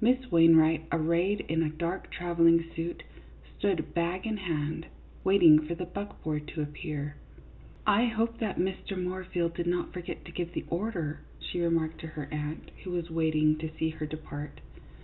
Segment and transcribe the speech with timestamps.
[0.00, 3.04] Miss Wainwright, arrayed in a dark travelling suit,
[3.56, 4.86] stood, bag in hand,
[5.22, 7.14] waiting for the buckboard to appear."
[8.02, 9.00] I hope that Mr.
[9.00, 13.08] Moorfield did not forget to give the order," she remarked to her aunt, who was
[13.08, 14.60] wait ing to see her depart.